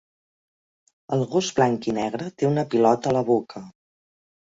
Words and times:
El 1.17 1.21
gos 1.35 1.51
blanc 1.61 1.89
i 1.91 1.95
negre 2.01 2.33
té 2.39 2.51
una 2.53 2.67
pilota 2.75 3.15
a 3.15 3.19
la 3.21 3.27
boca. 3.33 3.67